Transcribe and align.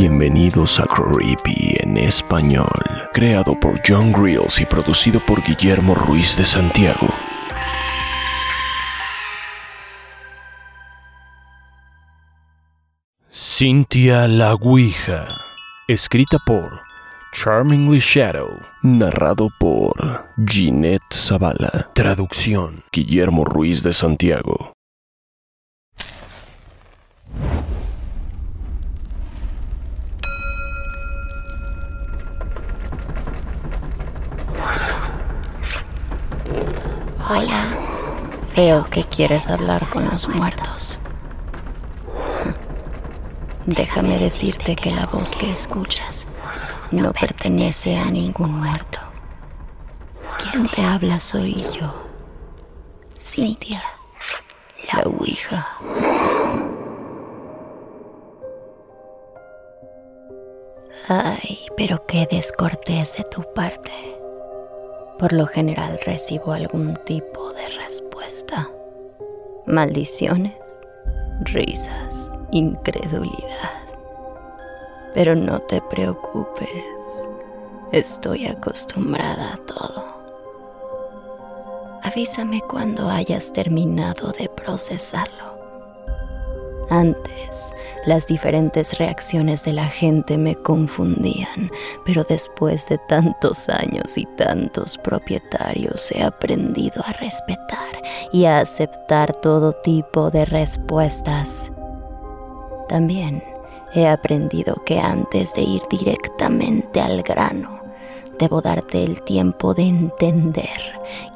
Bienvenidos 0.00 0.78
a 0.78 0.84
Creepy 0.84 1.76
en 1.80 1.96
español, 1.96 2.70
creado 3.12 3.58
por 3.58 3.80
John 3.84 4.12
Grills 4.12 4.60
y 4.60 4.64
producido 4.64 5.18
por 5.18 5.42
Guillermo 5.42 5.96
Ruiz 5.96 6.36
de 6.36 6.44
Santiago. 6.44 7.08
Cynthia 13.28 14.28
la 14.28 14.54
Ouija, 14.54 15.26
escrita 15.88 16.38
por 16.46 16.80
Charmingly 17.32 17.98
Shadow, 17.98 18.56
narrado 18.84 19.48
por 19.58 20.28
Ginette 20.46 21.12
Zavala, 21.12 21.90
traducción 21.92 22.84
Guillermo 22.92 23.44
Ruiz 23.44 23.82
de 23.82 23.92
Santiago. 23.92 24.77
Hola. 37.30 37.76
Veo 38.56 38.86
que 38.86 39.04
quieres 39.04 39.48
hablar 39.48 39.90
con 39.90 40.06
los 40.06 40.26
muertos. 40.30 40.98
Déjame 43.66 44.18
decirte 44.18 44.74
que 44.74 44.90
la 44.90 45.04
voz 45.04 45.36
que 45.36 45.50
escuchas 45.52 46.26
no 46.90 47.12
pertenece 47.12 47.98
a 47.98 48.06
ningún 48.06 48.58
muerto. 48.58 48.98
Quien 50.38 50.66
te 50.68 50.82
habla 50.82 51.20
soy 51.20 51.66
yo, 51.78 51.92
Cintia, 53.14 53.82
la 54.90 55.02
Ouija. 55.02 55.68
Ay, 61.08 61.66
pero 61.76 62.06
qué 62.06 62.26
descortés 62.30 63.18
de 63.18 63.24
tu 63.24 63.42
parte. 63.52 64.17
Por 65.18 65.32
lo 65.32 65.46
general 65.48 65.98
recibo 66.06 66.52
algún 66.52 66.94
tipo 67.04 67.52
de 67.52 67.68
respuesta. 67.70 68.68
Maldiciones, 69.66 70.80
risas, 71.40 72.32
incredulidad. 72.52 73.72
Pero 75.14 75.34
no 75.34 75.58
te 75.60 75.80
preocupes, 75.80 77.28
estoy 77.90 78.46
acostumbrada 78.46 79.54
a 79.54 79.56
todo. 79.56 80.04
Avísame 82.04 82.60
cuando 82.60 83.10
hayas 83.10 83.52
terminado 83.52 84.30
de 84.30 84.48
procesarlo. 84.48 85.57
Antes, 86.90 87.76
las 88.06 88.26
diferentes 88.26 88.98
reacciones 88.98 89.62
de 89.62 89.74
la 89.74 89.84
gente 89.84 90.38
me 90.38 90.54
confundían, 90.54 91.70
pero 92.06 92.24
después 92.24 92.88
de 92.88 92.96
tantos 92.96 93.68
años 93.68 94.16
y 94.16 94.24
tantos 94.36 94.96
propietarios 94.96 96.10
he 96.12 96.22
aprendido 96.22 97.02
a 97.04 97.12
respetar 97.12 98.02
y 98.32 98.46
a 98.46 98.60
aceptar 98.60 99.34
todo 99.34 99.74
tipo 99.74 100.30
de 100.30 100.46
respuestas. 100.46 101.70
También 102.88 103.44
he 103.92 104.08
aprendido 104.08 104.82
que 104.86 104.98
antes 104.98 105.52
de 105.52 105.62
ir 105.62 105.82
directamente 105.90 107.02
al 107.02 107.22
grano, 107.22 107.82
debo 108.38 108.62
darte 108.62 109.04
el 109.04 109.22
tiempo 109.22 109.74
de 109.74 109.82
entender 109.82 110.80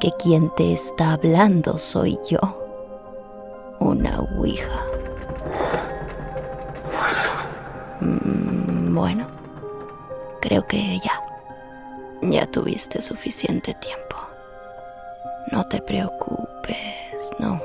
que 0.00 0.12
quien 0.12 0.54
te 0.54 0.72
está 0.72 1.12
hablando 1.12 1.76
soy 1.76 2.18
yo, 2.26 2.38
una 3.80 4.20
ouija. 4.38 4.91
Bueno, 8.94 9.26
creo 10.40 10.66
que 10.66 10.98
ya, 10.98 11.22
ya 12.22 12.46
tuviste 12.46 13.00
suficiente 13.00 13.74
tiempo. 13.74 14.16
No 15.50 15.64
te 15.64 15.80
preocupes, 15.80 17.34
no. 17.38 17.60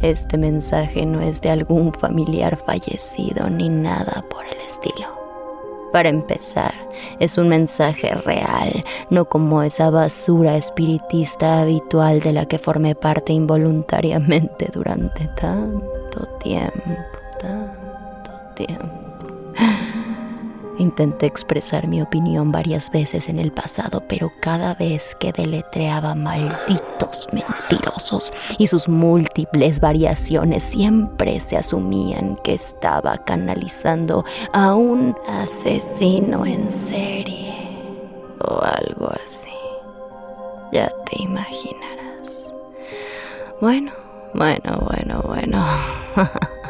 Este 0.00 0.36
mensaje 0.36 1.06
no 1.06 1.20
es 1.20 1.40
de 1.40 1.50
algún 1.50 1.92
familiar 1.92 2.56
fallecido 2.56 3.48
ni 3.50 3.68
nada 3.68 4.24
por 4.30 4.44
el 4.46 4.58
estilo. 4.60 5.06
Para 5.92 6.08
empezar, 6.08 6.74
es 7.20 7.36
un 7.36 7.48
mensaje 7.48 8.14
real, 8.14 8.84
no 9.10 9.26
como 9.26 9.62
esa 9.62 9.90
basura 9.90 10.56
espiritista 10.56 11.60
habitual 11.60 12.20
de 12.20 12.32
la 12.32 12.46
que 12.46 12.58
formé 12.58 12.94
parte 12.94 13.32
involuntariamente 13.32 14.70
durante 14.72 15.28
tanto 15.36 16.26
tiempo, 16.38 16.80
tanto 17.38 18.54
tiempo. 18.54 19.01
Intenté 20.78 21.26
expresar 21.26 21.86
mi 21.86 22.00
opinión 22.00 22.50
varias 22.50 22.90
veces 22.90 23.28
en 23.28 23.38
el 23.38 23.52
pasado, 23.52 24.02
pero 24.08 24.32
cada 24.40 24.74
vez 24.74 25.14
que 25.20 25.32
deletreaba 25.32 26.14
malditos 26.14 27.28
mentirosos 27.32 28.32
y 28.58 28.66
sus 28.66 28.88
múltiples 28.88 29.80
variaciones 29.80 30.62
siempre 30.62 31.40
se 31.40 31.56
asumían 31.56 32.36
que 32.42 32.54
estaba 32.54 33.18
canalizando 33.18 34.24
a 34.52 34.74
un 34.74 35.14
asesino 35.28 36.46
en 36.46 36.70
serie 36.70 37.54
o 38.40 38.60
algo 38.62 39.10
así. 39.22 39.50
Ya 40.72 40.90
te 41.04 41.22
imaginarás. 41.22 42.54
Bueno, 43.60 43.92
bueno, 44.34 44.88
bueno, 44.88 45.22
bueno. 45.26 45.64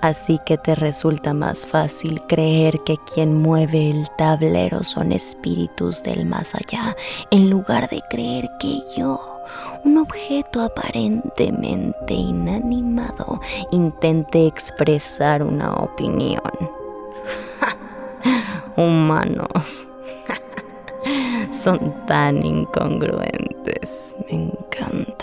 Así 0.00 0.38
que 0.44 0.58
te 0.58 0.74
resulta 0.74 1.32
más 1.32 1.66
fácil 1.66 2.20
creer 2.26 2.80
que 2.84 2.98
quien 3.12 3.40
mueve 3.40 3.90
el 3.90 4.08
tablero 4.18 4.84
son 4.84 5.12
espíritus 5.12 6.02
del 6.02 6.26
más 6.26 6.54
allá, 6.54 6.94
en 7.30 7.48
lugar 7.48 7.88
de 7.88 8.02
creer 8.10 8.50
que 8.60 8.82
yo, 8.96 9.40
un 9.84 9.98
objeto 9.98 10.60
aparentemente 10.60 12.12
inanimado, 12.14 13.40
intente 13.70 14.46
expresar 14.46 15.42
una 15.42 15.72
opinión. 15.72 16.42
Humanos. 18.76 19.88
Son 21.50 22.06
tan 22.06 22.44
incongruentes. 22.44 24.14
Me 24.28 24.36
encanta. 24.36 25.13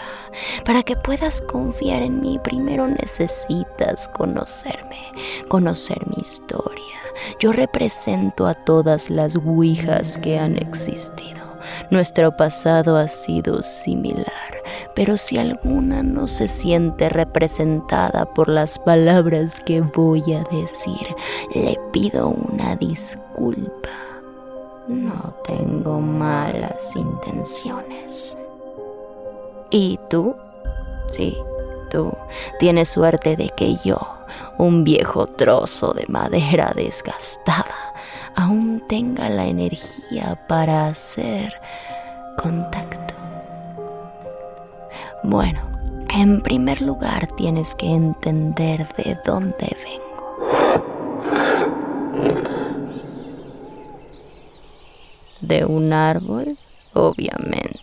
Para 0.66 0.84
que 0.84 0.96
puedas 0.96 1.42
confiar 1.42 2.02
en 2.02 2.22
mí, 2.22 2.40
primero 2.44 2.88
necesitas 2.88 4.08
conocerme, 4.10 5.12
conocer 5.48 6.08
mi 6.08 6.22
historia. 6.22 7.02
Yo 7.40 7.52
represento 7.52 8.48
a 8.48 8.54
todas 8.54 9.10
las 9.10 9.36
ouijas 9.36 10.18
que 10.18 10.40
han 10.40 10.58
existido. 10.58 11.42
Nuestro 11.90 12.36
pasado 12.36 12.98
ha 12.98 13.08
sido 13.08 13.64
similar, 13.64 14.64
pero 14.96 15.18
si 15.18 15.38
alguna 15.38 16.04
no 16.04 16.28
se 16.28 16.48
siente 16.48 17.10
representada 17.10 18.26
por 18.34 18.48
las 18.48 18.80
palabras 18.80 19.60
que 19.60 19.82
voy 19.82 20.34
a 20.34 20.44
decir, 20.56 21.16
le 21.54 21.80
pido 21.92 22.30
una 22.30 22.76
disculpa. 22.76 23.90
No 24.88 25.36
tengo 25.46 26.00
malas 26.00 26.96
intenciones. 26.96 28.38
¿Y 29.72 29.98
tú? 30.10 30.36
Sí, 31.08 31.38
tú 31.90 32.12
tienes 32.60 32.90
suerte 32.90 33.38
de 33.38 33.50
que 33.56 33.78
yo, 33.84 34.00
un 34.58 34.84
viejo 34.84 35.28
trozo 35.28 35.94
de 35.94 36.06
madera 36.08 36.74
desgastada, 36.76 37.94
aún 38.36 38.84
tenga 38.88 39.30
la 39.30 39.46
energía 39.46 40.38
para 40.48 40.88
hacer 40.88 41.60
contacto. 42.38 43.14
Bueno, 45.24 45.62
en 46.14 46.42
primer 46.42 46.82
lugar 46.82 47.28
tienes 47.38 47.74
que 47.76 47.88
entender 47.88 48.88
de 48.96 49.18
dónde 49.26 49.78
vengo. 49.86 50.38
De 55.40 55.64
un 55.64 55.94
árbol, 55.94 56.58
obviamente. 56.94 57.81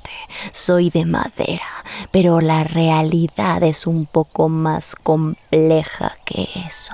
Soy 0.69 0.91
de 0.91 1.07
madera, 1.07 1.83
pero 2.11 2.43
la 2.43 2.63
realidad 2.63 3.63
es 3.63 3.87
un 3.87 4.05
poco 4.05 4.51
más 4.51 4.95
compleja 4.95 6.15
que 6.27 6.47
eso. 6.67 6.93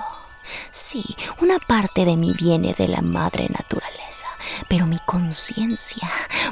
Sí, 0.71 1.03
una 1.43 1.59
parte 1.59 2.05
de 2.05 2.17
mí 2.17 2.33
viene 2.39 2.73
de 2.73 2.87
la 2.87 3.01
madre 3.01 3.49
naturaleza, 3.49 4.29
pero 4.69 4.87
mi 4.87 5.01
conciencia, 5.01 6.09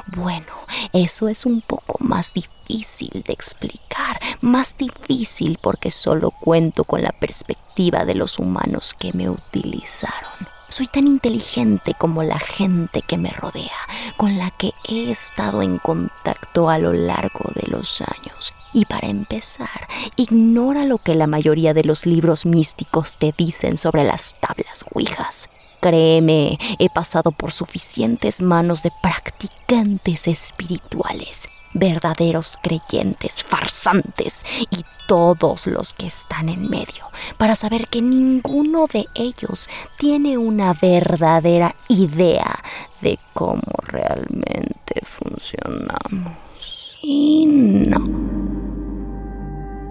bueno, 0.07 0.51
eso 0.91 1.29
es 1.29 1.45
un 1.45 1.61
poco 1.61 1.95
más 2.03 2.33
difícil 2.33 3.23
de 3.25 3.31
explicar, 3.31 4.19
más 4.41 4.75
difícil 4.75 5.59
porque 5.61 5.91
solo 5.91 6.29
cuento 6.29 6.83
con 6.83 7.03
la 7.03 7.13
perspectiva 7.13 8.03
de 8.03 8.15
los 8.15 8.37
humanos 8.37 8.93
que 8.99 9.13
me 9.13 9.29
utilizaron. 9.29 10.49
Soy 10.75 10.87
tan 10.87 11.05
inteligente 11.05 11.93
como 11.93 12.23
la 12.23 12.39
gente 12.39 13.03
que 13.03 13.15
me 13.15 13.29
rodea, 13.29 13.77
con 14.17 14.39
la 14.39 14.49
que 14.49 14.71
he 14.89 15.11
estado 15.11 15.61
en 15.61 15.77
contacto 15.77 16.67
a 16.67 16.79
lo 16.79 16.93
largo 16.93 17.51
de 17.53 17.67
los 17.67 18.01
años. 18.01 18.55
Y 18.73 18.85
para 18.85 19.07
empezar, 19.07 19.87
ignora 20.15 20.83
lo 20.83 20.97
que 20.97 21.13
la 21.13 21.27
mayoría 21.27 21.75
de 21.75 21.83
los 21.83 22.07
libros 22.07 22.47
místicos 22.47 23.19
te 23.19 23.35
dicen 23.37 23.77
sobre 23.77 24.03
las 24.03 24.33
tablas 24.39 24.83
Ouijas. 24.95 25.47
Créeme, 25.79 26.57
he 26.79 26.89
pasado 26.89 27.31
por 27.31 27.51
suficientes 27.51 28.41
manos 28.41 28.81
de 28.81 28.89
practicantes 29.03 30.27
espirituales, 30.27 31.49
verdaderos 31.73 32.57
creyentes, 32.61 33.43
farsantes 33.43 34.45
y 34.71 34.85
todos 35.07 35.67
los 35.67 35.93
que 35.93 36.07
están 36.07 36.49
en 36.49 36.69
medio, 36.69 37.07
para 37.37 37.55
saber 37.55 37.87
que 37.87 38.01
ninguno 38.01 38.87
de 38.87 39.07
ellos 39.15 39.69
tiene 39.97 40.37
una 40.37 40.73
verdadera 40.73 41.75
idea 41.89 42.59
de 43.01 43.19
cómo 43.33 43.61
realmente 43.83 45.01
funcionamos. 45.03 46.97
Y 47.01 47.45
no. 47.45 47.99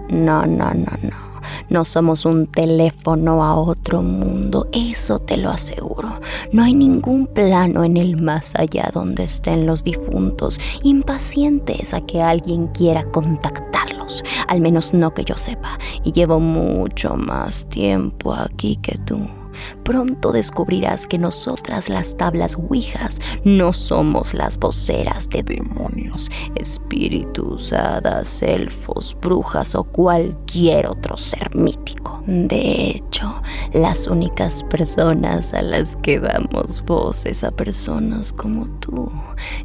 No, 0.09 0.45
no, 0.45 0.73
no, 0.73 0.97
no. 1.01 1.32
No 1.69 1.85
somos 1.85 2.25
un 2.25 2.47
teléfono 2.47 3.43
a 3.43 3.55
otro 3.55 4.01
mundo, 4.01 4.67
eso 4.71 5.19
te 5.19 5.37
lo 5.37 5.49
aseguro. 5.49 6.09
No 6.51 6.63
hay 6.63 6.73
ningún 6.73 7.27
plano 7.27 7.83
en 7.83 7.97
el 7.97 8.21
más 8.21 8.55
allá 8.55 8.89
donde 8.93 9.23
estén 9.23 9.65
los 9.65 9.83
difuntos, 9.83 10.59
impacientes 10.83 11.93
a 11.93 12.01
que 12.01 12.21
alguien 12.21 12.67
quiera 12.67 13.03
contactarlos, 13.03 14.23
al 14.47 14.61
menos 14.61 14.93
no 14.93 15.13
que 15.13 15.23
yo 15.23 15.37
sepa, 15.37 15.77
y 16.03 16.11
llevo 16.11 16.39
mucho 16.39 17.15
más 17.15 17.65
tiempo 17.67 18.33
aquí 18.33 18.77
que 18.77 18.97
tú 18.99 19.42
pronto 19.83 20.31
descubrirás 20.31 21.07
que 21.07 21.17
nosotras 21.17 21.89
las 21.89 22.15
tablas 22.17 22.55
Ouijas 22.55 23.19
no 23.43 23.73
somos 23.73 24.33
las 24.33 24.57
voceras 24.57 25.29
de 25.29 25.43
demonios, 25.43 26.29
espíritus, 26.55 27.73
hadas, 27.73 28.41
elfos, 28.41 29.15
brujas 29.21 29.75
o 29.75 29.83
cualquier 29.83 30.87
otro 30.87 31.17
ser 31.17 31.55
mítico. 31.55 32.21
De 32.25 32.89
hecho, 32.89 33.41
las 33.73 34.07
únicas 34.07 34.63
personas 34.63 35.53
a 35.53 35.61
las 35.61 35.97
que 35.97 36.19
damos 36.19 36.83
voces 36.85 37.43
a 37.43 37.51
personas 37.51 38.31
como 38.31 38.67
tú, 38.79 39.11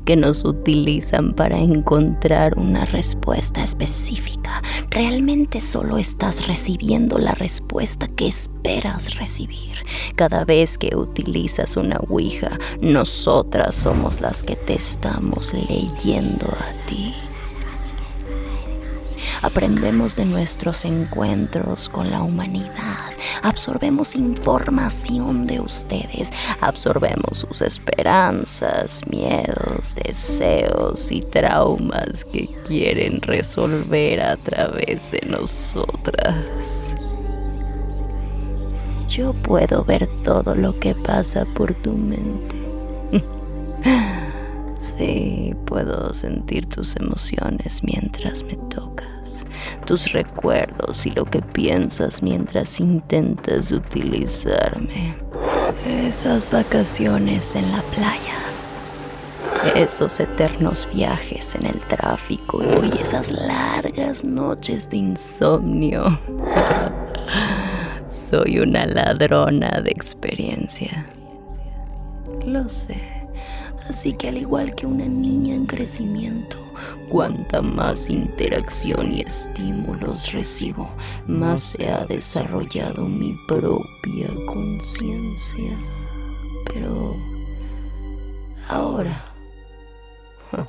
que 0.04 0.16
nos 0.16 0.44
utilizan 0.44 1.34
para 1.34 1.58
encontrar 1.58 2.58
una 2.58 2.84
respuesta 2.84 3.62
específica, 3.62 4.62
realmente 4.90 5.60
solo 5.60 5.98
estás 5.98 6.46
recibiendo 6.46 7.18
la 7.18 7.32
respuesta 7.32 8.08
que 8.08 8.26
esperas 8.26 9.14
recibir. 9.14 9.77
Cada 10.16 10.44
vez 10.44 10.78
que 10.78 10.96
utilizas 10.96 11.76
una 11.76 11.98
Ouija, 12.08 12.58
nosotras 12.80 13.74
somos 13.74 14.20
las 14.20 14.42
que 14.42 14.56
te 14.56 14.74
estamos 14.74 15.54
leyendo 15.54 16.46
a 16.46 16.86
ti. 16.86 17.14
Aprendemos 19.42 20.16
de 20.16 20.24
nuestros 20.24 20.84
encuentros 20.84 21.88
con 21.88 22.10
la 22.10 22.22
humanidad, 22.22 23.12
absorbemos 23.42 24.16
información 24.16 25.46
de 25.46 25.60
ustedes, 25.60 26.32
absorbemos 26.60 27.38
sus 27.38 27.62
esperanzas, 27.62 29.00
miedos, 29.08 29.94
deseos 29.94 31.12
y 31.12 31.20
traumas 31.20 32.24
que 32.24 32.48
quieren 32.66 33.20
resolver 33.22 34.20
a 34.22 34.36
través 34.36 35.12
de 35.12 35.20
nosotras. 35.26 37.07
Yo 39.08 39.32
puedo 39.32 39.84
ver 39.84 40.06
todo 40.22 40.54
lo 40.54 40.78
que 40.78 40.94
pasa 40.94 41.46
por 41.54 41.74
tu 41.74 41.92
mente. 41.92 42.56
Sí, 44.78 45.56
puedo 45.64 46.14
sentir 46.14 46.66
tus 46.66 46.94
emociones 46.94 47.82
mientras 47.82 48.44
me 48.44 48.54
tocas, 48.54 49.44
tus 49.86 50.12
recuerdos 50.12 51.04
y 51.04 51.10
lo 51.10 51.24
que 51.24 51.42
piensas 51.42 52.22
mientras 52.22 52.78
intentas 52.78 53.72
utilizarme. 53.72 55.16
Esas 55.84 56.48
vacaciones 56.48 57.56
en 57.56 57.72
la 57.72 57.82
playa, 57.82 58.38
esos 59.74 60.20
eternos 60.20 60.88
viajes 60.94 61.56
en 61.56 61.66
el 61.66 61.80
tráfico 61.80 62.62
y 62.62 63.02
esas 63.02 63.32
largas 63.32 64.24
noches 64.24 64.88
de 64.88 64.98
insomnio. 64.98 66.04
Soy 68.10 68.58
una 68.58 68.86
ladrona 68.86 69.82
de 69.82 69.90
experiencia. 69.90 71.06
Lo 72.46 72.66
sé. 72.66 72.96
Así 73.86 74.14
que 74.14 74.28
al 74.28 74.38
igual 74.38 74.74
que 74.74 74.86
una 74.86 75.04
niña 75.04 75.54
en 75.54 75.66
crecimiento, 75.66 76.56
cuanta 77.10 77.60
más 77.60 78.08
interacción 78.08 79.12
y 79.12 79.20
estímulos 79.20 80.32
recibo, 80.32 80.90
más 81.26 81.60
se 81.60 81.90
ha 81.90 82.06
desarrollado 82.06 83.06
mi 83.06 83.36
propia 83.46 84.28
conciencia. 84.46 85.76
Pero 86.72 87.14
ahora, 88.70 89.22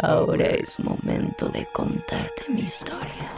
ahora 0.00 0.46
es 0.46 0.80
momento 0.80 1.48
de 1.50 1.66
contarte 1.72 2.48
mi 2.48 2.62
historia. 2.62 3.30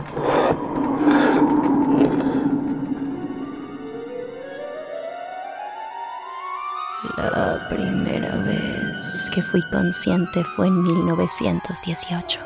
La 7.23 7.69
primera 7.69 8.35
vez 8.39 9.31
que 9.33 9.43
fui 9.43 9.63
consciente 9.71 10.43
fue 10.43 10.67
en 10.67 10.83
1918. 10.83 12.41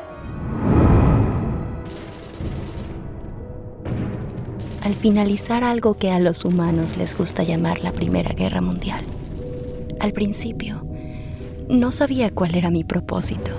Al 4.83 4.93
finalizar 4.93 5.63
algo 5.63 5.95
que 5.95 6.11
a 6.11 6.19
los 6.19 6.45
humanos 6.45 6.95
les 6.95 7.17
gusta 7.17 7.41
llamar 7.41 7.79
la 7.79 7.91
Primera 7.91 8.35
Guerra 8.35 8.61
Mundial. 8.61 9.03
Al 9.99 10.13
principio, 10.13 10.85
no 11.67 11.91
sabía 11.91 12.29
cuál 12.29 12.53
era 12.53 12.69
mi 12.69 12.83
propósito, 12.83 13.53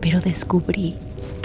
pero 0.00 0.20
descubrí 0.20 0.94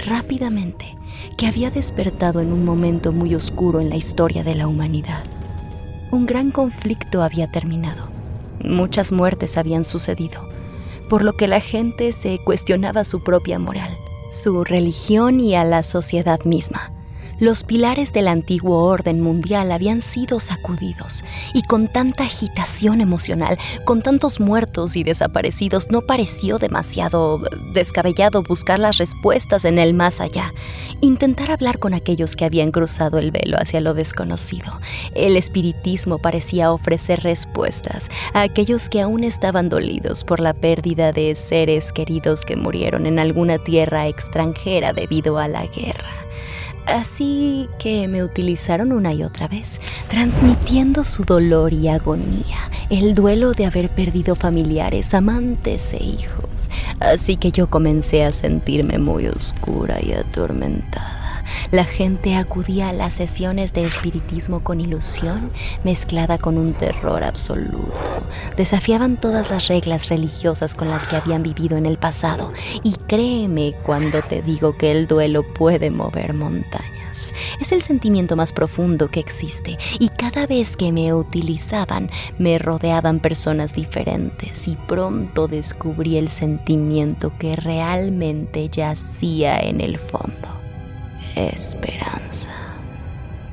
rápidamente 0.06 0.96
que 1.36 1.48
había 1.48 1.70
despertado 1.70 2.38
en 2.38 2.52
un 2.52 2.64
momento 2.64 3.10
muy 3.10 3.34
oscuro 3.34 3.80
en 3.80 3.90
la 3.90 3.96
historia 3.96 4.44
de 4.44 4.54
la 4.54 4.68
humanidad. 4.68 5.24
Un 6.12 6.26
gran 6.26 6.52
conflicto 6.52 7.24
había 7.24 7.50
terminado 7.50 8.19
Muchas 8.64 9.12
muertes 9.12 9.56
habían 9.56 9.84
sucedido, 9.84 10.48
por 11.08 11.24
lo 11.24 11.34
que 11.34 11.48
la 11.48 11.60
gente 11.60 12.12
se 12.12 12.38
cuestionaba 12.38 13.04
su 13.04 13.22
propia 13.22 13.58
moral, 13.58 13.96
su 14.30 14.64
religión 14.64 15.40
y 15.40 15.54
a 15.54 15.64
la 15.64 15.82
sociedad 15.82 16.40
misma. 16.44 16.92
Los 17.40 17.64
pilares 17.64 18.12
del 18.12 18.28
antiguo 18.28 18.84
orden 18.84 19.22
mundial 19.22 19.72
habían 19.72 20.02
sido 20.02 20.40
sacudidos 20.40 21.24
y 21.54 21.62
con 21.62 21.88
tanta 21.88 22.24
agitación 22.24 23.00
emocional, 23.00 23.58
con 23.86 24.02
tantos 24.02 24.40
muertos 24.40 24.94
y 24.94 25.04
desaparecidos, 25.04 25.90
no 25.90 26.02
pareció 26.02 26.58
demasiado 26.58 27.40
descabellado 27.72 28.42
buscar 28.42 28.78
las 28.78 28.98
respuestas 28.98 29.64
en 29.64 29.78
el 29.78 29.94
más 29.94 30.20
allá, 30.20 30.52
intentar 31.00 31.50
hablar 31.50 31.78
con 31.78 31.94
aquellos 31.94 32.36
que 32.36 32.44
habían 32.44 32.72
cruzado 32.72 33.18
el 33.18 33.30
velo 33.30 33.56
hacia 33.58 33.80
lo 33.80 33.94
desconocido. 33.94 34.78
El 35.14 35.38
espiritismo 35.38 36.18
parecía 36.18 36.70
ofrecer 36.70 37.22
respuestas 37.22 38.10
a 38.34 38.42
aquellos 38.42 38.90
que 38.90 39.00
aún 39.00 39.24
estaban 39.24 39.70
dolidos 39.70 40.24
por 40.24 40.40
la 40.40 40.52
pérdida 40.52 41.12
de 41.12 41.34
seres 41.34 41.90
queridos 41.92 42.44
que 42.44 42.56
murieron 42.56 43.06
en 43.06 43.18
alguna 43.18 43.56
tierra 43.56 44.08
extranjera 44.08 44.92
debido 44.92 45.38
a 45.38 45.48
la 45.48 45.64
guerra. 45.64 46.29
Así 46.86 47.68
que 47.78 48.08
me 48.08 48.24
utilizaron 48.24 48.92
una 48.92 49.12
y 49.14 49.22
otra 49.22 49.48
vez, 49.48 49.80
transmitiendo 50.08 51.04
su 51.04 51.24
dolor 51.24 51.72
y 51.72 51.88
agonía, 51.88 52.70
el 52.90 53.14
duelo 53.14 53.52
de 53.52 53.66
haber 53.66 53.90
perdido 53.90 54.34
familiares, 54.34 55.14
amantes 55.14 55.92
e 55.92 56.02
hijos. 56.02 56.70
Así 56.98 57.36
que 57.36 57.52
yo 57.52 57.68
comencé 57.68 58.24
a 58.24 58.30
sentirme 58.30 58.98
muy 58.98 59.26
oscura 59.26 59.98
y 60.02 60.12
atormentada. 60.12 61.19
La 61.70 61.84
gente 61.84 62.34
acudía 62.34 62.88
a 62.88 62.92
las 62.92 63.14
sesiones 63.14 63.72
de 63.72 63.84
espiritismo 63.84 64.64
con 64.64 64.80
ilusión 64.80 65.52
mezclada 65.84 66.36
con 66.36 66.58
un 66.58 66.72
terror 66.72 67.22
absoluto. 67.22 67.92
Desafiaban 68.56 69.16
todas 69.16 69.50
las 69.50 69.68
reglas 69.68 70.08
religiosas 70.08 70.74
con 70.74 70.90
las 70.90 71.06
que 71.06 71.14
habían 71.14 71.44
vivido 71.44 71.76
en 71.76 71.86
el 71.86 71.96
pasado. 71.96 72.52
Y 72.82 72.94
créeme 73.06 73.74
cuando 73.84 74.20
te 74.20 74.42
digo 74.42 74.76
que 74.76 74.90
el 74.90 75.06
duelo 75.06 75.44
puede 75.44 75.90
mover 75.90 76.34
montañas. 76.34 77.32
Es 77.60 77.70
el 77.70 77.82
sentimiento 77.82 78.34
más 78.34 78.52
profundo 78.52 79.08
que 79.08 79.20
existe 79.20 79.78
y 80.00 80.08
cada 80.08 80.48
vez 80.48 80.76
que 80.76 80.90
me 80.90 81.14
utilizaban 81.14 82.10
me 82.38 82.58
rodeaban 82.58 83.20
personas 83.20 83.74
diferentes 83.74 84.66
y 84.66 84.76
pronto 84.76 85.46
descubrí 85.46 86.16
el 86.16 86.28
sentimiento 86.28 87.32
que 87.38 87.54
realmente 87.54 88.68
yacía 88.68 89.60
en 89.60 89.80
el 89.80 89.98
fondo 89.98 90.59
esperanza, 91.46 92.50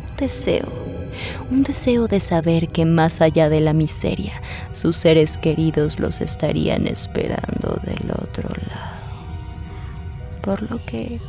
un 0.09 0.15
deseo, 0.17 0.71
un 1.49 1.63
deseo 1.63 2.07
de 2.07 2.19
saber 2.19 2.69
que 2.69 2.85
más 2.85 3.21
allá 3.21 3.49
de 3.49 3.61
la 3.61 3.73
miseria, 3.73 4.41
sus 4.71 4.95
seres 4.95 5.37
queridos 5.37 5.99
los 5.99 6.21
estarían 6.21 6.87
esperando 6.87 7.79
del 7.83 8.11
otro 8.11 8.49
lado. 8.49 8.97
Por 10.41 10.69
lo 10.69 10.83
que 10.85 11.19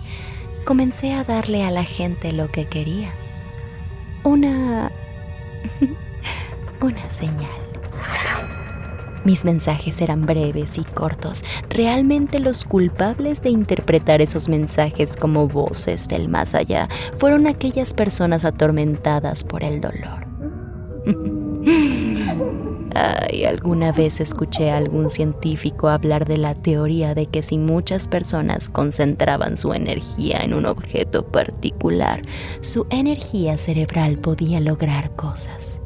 comencé 0.64 1.12
a 1.12 1.24
darle 1.24 1.64
a 1.64 1.70
la 1.70 1.84
gente 1.84 2.32
lo 2.32 2.50
que 2.50 2.66
quería. 2.66 3.10
Una... 4.22 4.92
una 6.80 7.10
señal. 7.10 7.67
Mis 9.28 9.44
mensajes 9.44 10.00
eran 10.00 10.24
breves 10.24 10.78
y 10.78 10.84
cortos. 10.84 11.44
Realmente 11.68 12.40
los 12.40 12.64
culpables 12.64 13.42
de 13.42 13.50
interpretar 13.50 14.22
esos 14.22 14.48
mensajes 14.48 15.16
como 15.16 15.46
voces 15.46 16.08
del 16.08 16.30
más 16.30 16.54
allá 16.54 16.88
fueron 17.18 17.46
aquellas 17.46 17.92
personas 17.92 18.46
atormentadas 18.46 19.44
por 19.44 19.64
el 19.64 19.82
dolor. 19.82 20.26
Ay, 22.94 23.44
alguna 23.44 23.92
vez 23.92 24.18
escuché 24.22 24.70
a 24.70 24.78
algún 24.78 25.10
científico 25.10 25.90
hablar 25.90 26.26
de 26.26 26.38
la 26.38 26.54
teoría 26.54 27.14
de 27.14 27.26
que 27.26 27.42
si 27.42 27.58
muchas 27.58 28.08
personas 28.08 28.70
concentraban 28.70 29.58
su 29.58 29.74
energía 29.74 30.38
en 30.38 30.54
un 30.54 30.64
objeto 30.64 31.26
particular, 31.26 32.22
su 32.60 32.86
energía 32.88 33.58
cerebral 33.58 34.16
podía 34.16 34.58
lograr 34.58 35.14
cosas 35.16 35.80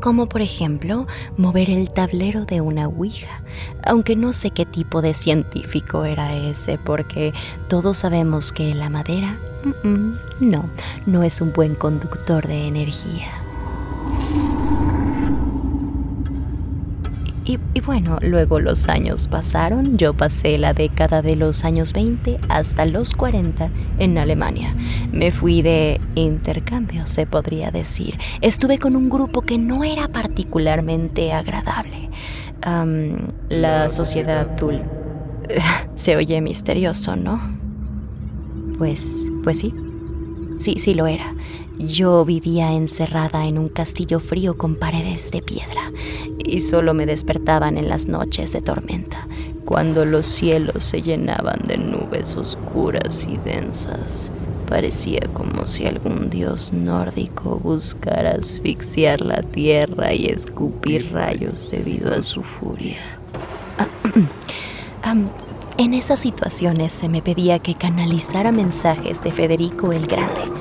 como 0.00 0.28
por 0.28 0.42
ejemplo 0.42 1.06
mover 1.36 1.70
el 1.70 1.90
tablero 1.90 2.44
de 2.44 2.60
una 2.60 2.88
Ouija, 2.88 3.42
aunque 3.84 4.16
no 4.16 4.32
sé 4.32 4.50
qué 4.50 4.66
tipo 4.66 5.02
de 5.02 5.14
científico 5.14 6.04
era 6.04 6.34
ese, 6.34 6.78
porque 6.78 7.32
todos 7.68 7.98
sabemos 7.98 8.52
que 8.52 8.74
la 8.74 8.90
madera, 8.90 9.36
no, 10.40 10.64
no 11.06 11.22
es 11.22 11.40
un 11.40 11.52
buen 11.52 11.74
conductor 11.74 12.46
de 12.46 12.66
energía. 12.66 13.39
Y, 17.50 17.80
bueno, 17.80 18.18
luego 18.20 18.60
los 18.60 18.88
años 18.88 19.26
pasaron, 19.26 19.98
yo 19.98 20.14
pasé 20.14 20.56
la 20.56 20.72
década 20.72 21.20
de 21.20 21.34
los 21.34 21.64
años 21.64 21.92
20 21.92 22.38
hasta 22.48 22.86
los 22.86 23.12
40 23.12 23.70
en 23.98 24.18
Alemania. 24.18 24.76
Me 25.10 25.32
fui 25.32 25.60
de 25.60 25.98
intercambio, 26.14 27.08
se 27.08 27.26
podría 27.26 27.72
decir. 27.72 28.18
Estuve 28.40 28.78
con 28.78 28.94
un 28.94 29.10
grupo 29.10 29.42
que 29.42 29.58
no 29.58 29.82
era 29.82 30.06
particularmente 30.06 31.32
agradable. 31.32 32.10
la 33.48 33.90
sociedad 33.90 34.54
Tul. 34.54 34.82
Se 35.96 36.14
oye 36.14 36.40
misterioso, 36.40 37.16
¿no? 37.16 37.40
Pues, 38.78 39.28
pues 39.42 39.58
sí. 39.58 39.74
Sí, 40.58 40.76
sí 40.78 40.94
lo 40.94 41.08
era. 41.08 41.34
Yo 41.86 42.26
vivía 42.26 42.72
encerrada 42.72 43.46
en 43.46 43.56
un 43.56 43.70
castillo 43.70 44.20
frío 44.20 44.58
con 44.58 44.76
paredes 44.76 45.30
de 45.30 45.40
piedra 45.40 45.90
y 46.36 46.60
solo 46.60 46.92
me 46.92 47.06
despertaban 47.06 47.78
en 47.78 47.88
las 47.88 48.06
noches 48.06 48.52
de 48.52 48.60
tormenta, 48.60 49.26
cuando 49.64 50.04
los 50.04 50.26
cielos 50.26 50.84
se 50.84 51.00
llenaban 51.00 51.62
de 51.66 51.78
nubes 51.78 52.36
oscuras 52.36 53.26
y 53.26 53.38
densas. 53.38 54.30
Parecía 54.68 55.20
como 55.32 55.66
si 55.66 55.86
algún 55.86 56.28
dios 56.28 56.74
nórdico 56.74 57.58
buscara 57.58 58.32
asfixiar 58.32 59.22
la 59.22 59.40
tierra 59.42 60.12
y 60.12 60.26
escupir 60.26 61.10
rayos 61.12 61.70
debido 61.70 62.12
a 62.12 62.22
su 62.22 62.42
furia. 62.42 62.98
en 65.78 65.94
esas 65.94 66.20
situaciones 66.20 66.92
se 66.92 67.08
me 67.08 67.22
pedía 67.22 67.58
que 67.58 67.74
canalizara 67.74 68.52
mensajes 68.52 69.22
de 69.22 69.32
Federico 69.32 69.92
el 69.92 70.06
Grande, 70.06 70.59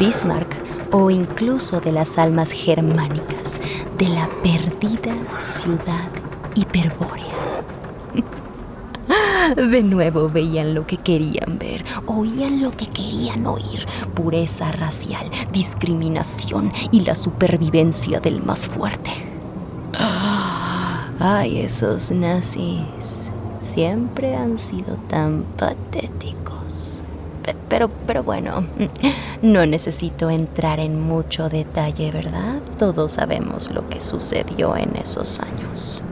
Bismarck 0.00 0.56
o 0.92 1.10
incluso 1.10 1.78
de 1.82 1.92
las 1.92 2.16
almas 2.16 2.52
germánicas 2.52 3.60
de 3.98 4.08
la 4.08 4.30
perdida 4.42 5.14
ciudad 5.44 6.08
hiperbórea. 6.54 7.26
De 9.56 9.82
nuevo 9.82 10.30
veían 10.30 10.74
lo 10.74 10.86
que 10.86 10.96
querían 10.96 11.58
ver, 11.58 11.84
oían 12.06 12.62
lo 12.62 12.70
que 12.70 12.86
querían 12.86 13.46
oír, 13.46 13.86
pureza 14.14 14.72
racial, 14.72 15.30
discriminación 15.52 16.72
y 16.90 17.00
la 17.00 17.14
supervivencia 17.14 18.20
del 18.20 18.42
más 18.42 18.66
fuerte. 18.66 19.10
Ay, 21.20 21.58
esos 21.58 22.10
nazis 22.10 23.30
siempre 23.60 24.34
han 24.34 24.56
sido 24.56 24.94
tan 25.10 25.42
patéticos. 25.58 26.59
Pero, 27.68 27.90
pero 28.06 28.22
bueno, 28.22 28.64
no 29.42 29.66
necesito 29.66 30.30
entrar 30.30 30.80
en 30.80 31.00
mucho 31.00 31.48
detalle, 31.48 32.10
¿verdad? 32.10 32.60
Todos 32.78 33.12
sabemos 33.12 33.70
lo 33.70 33.88
que 33.88 34.00
sucedió 34.00 34.76
en 34.76 34.96
esos 34.96 35.40
años. 35.40 36.02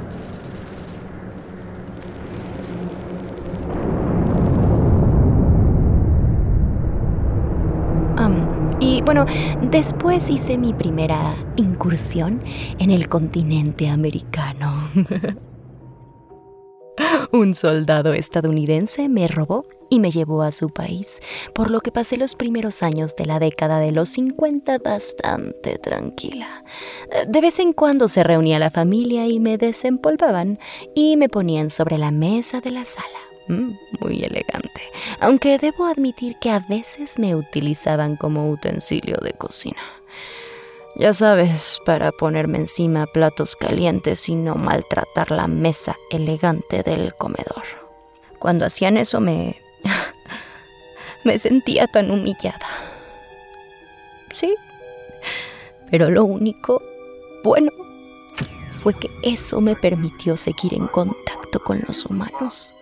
y 8.81 9.03
bueno, 9.03 9.27
después 9.71 10.31
hice 10.31 10.57
mi 10.57 10.73
primera 10.73 11.35
incursión 11.57 12.43
en 12.79 12.91
el 12.91 13.09
continente 13.09 13.89
americano. 13.89 14.73
Un 17.39 17.55
soldado 17.55 18.15
estadounidense 18.15 19.09
me 19.09 19.29
robó 19.29 19.65
y 19.89 20.01
me 20.01 20.11
llevó 20.11 20.43
a 20.43 20.51
su 20.51 20.71
país, 20.71 21.21
por 21.55 21.71
lo 21.71 21.81
que 21.81 21.93
pasé 21.93 22.17
los 22.17 22.35
primeros 22.35 22.83
años 22.83 23.15
de 23.15 23.27
la 23.27 23.39
década 23.39 23.79
de 23.79 23.93
los 23.93 24.09
50 24.09 24.79
bastante 24.79 25.79
tranquila. 25.79 26.65
De 27.29 27.41
vez 27.41 27.61
en 27.61 27.75
cuando 27.75 28.09
se 28.09 28.25
reunía 28.25 28.59
la 28.59 28.73
familia 28.73 29.29
y 29.29 29.39
me 29.39 29.57
desempolvaban 29.57 30.59
y 30.97 31.17
me 31.17 31.29
ponían 31.29 31.71
sobre 31.71 31.97
la 31.97 32.11
mesa 32.11 32.61
de 32.61 32.73
la 32.73 32.85
sala. 32.85 33.07
Mm, 33.47 33.71
muy 34.01 34.25
elegante, 34.25 34.83
aunque 35.21 35.59
debo 35.59 35.87
admitir 35.87 36.35
que 36.41 36.51
a 36.51 36.59
veces 36.59 37.21
me 37.21 37.37
utilizaban 37.37 38.17
como 38.17 38.51
utensilio 38.51 39.17
de 39.23 39.35
cocina. 39.35 39.98
Ya 40.99 41.15
sabes, 41.15 41.81
para 41.85 42.11
ponerme 42.11 42.59
encima 42.59 43.07
platos 43.07 43.55
calientes 43.55 44.29
y 44.29 44.35
no 44.35 44.57
maltratar 44.57 45.31
la 45.31 45.47
mesa 45.47 45.97
elegante 46.11 46.83
del 46.83 47.15
comedor. 47.15 47.63
Cuando 48.41 48.65
hacían 48.65 48.97
eso 48.97 49.21
me... 49.21 49.57
me 51.25 51.39
sentía 51.39 51.87
tan 51.87 52.11
humillada. 52.11 52.67
Sí, 54.35 54.57
pero 55.89 56.11
lo 56.11 56.25
único 56.25 56.83
bueno 57.45 57.71
fue 58.75 58.95
que 58.95 59.09
eso 59.23 59.61
me 59.61 59.77
permitió 59.77 60.37
seguir 60.37 60.75
en 60.75 60.89
contacto 60.89 61.61
con 61.61 61.81
los 61.87 62.07
humanos 62.07 62.75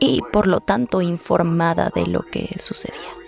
y 0.00 0.20
por 0.32 0.48
lo 0.48 0.60
tanto 0.60 1.00
informada 1.00 1.90
de 1.94 2.06
lo 2.06 2.22
que 2.22 2.56
sucedía. 2.58 3.25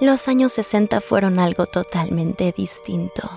Los 0.00 0.26
años 0.26 0.52
60 0.52 1.00
fueron 1.00 1.38
algo 1.38 1.66
totalmente 1.66 2.52
distinto. 2.56 3.30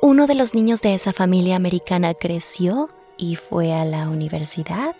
Uno 0.00 0.28
de 0.28 0.36
los 0.36 0.54
niños 0.54 0.80
de 0.80 0.94
esa 0.94 1.12
familia 1.12 1.56
americana 1.56 2.14
creció 2.14 2.88
y 3.16 3.34
fue 3.34 3.72
a 3.72 3.84
la 3.84 4.08
universidad 4.08 4.94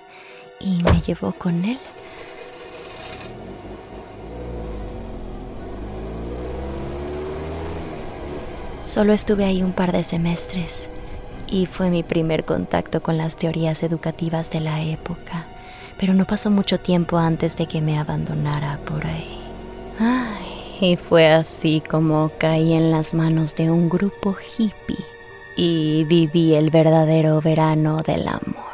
y 0.59 0.83
me 0.83 1.00
llevó 1.00 1.33
con 1.33 1.64
él. 1.64 1.78
Solo 8.83 9.12
estuve 9.12 9.45
ahí 9.45 9.62
un 9.62 9.73
par 9.73 9.93
de 9.93 10.02
semestres 10.02 10.90
y 11.47 11.67
fue 11.67 11.90
mi 11.90 12.02
primer 12.02 12.45
contacto 12.45 13.05
con 13.05 13.17
las 13.17 13.37
teorías 13.37 13.85
educativas 13.85 14.50
de 14.50 14.61
la 14.61 14.83
época, 14.83 15.47
pero 16.00 16.12
no 16.12 16.26
pasó 16.26 16.50
mucho 16.50 16.81
tiempo 16.81 17.19
antes 17.19 17.57
de 17.57 17.67
que 17.67 17.81
me 17.81 17.99
abandonara 17.99 18.81
por 18.85 19.07
ahí. 19.07 19.38
Y 20.80 20.97
fue 20.97 21.28
así 21.28 21.82
como 21.88 22.30
caí 22.38 22.73
en 22.73 22.92
las 22.92 23.12
manos 23.12 23.56
de 23.56 23.68
un 23.70 23.88
grupo 23.88 24.37
hippie 24.37 25.04
y 25.56 26.04
viví 26.04 26.54
el 26.54 26.70
verdadero 26.70 27.40
verano 27.40 27.99
del 27.99 28.28
amor. 28.28 28.68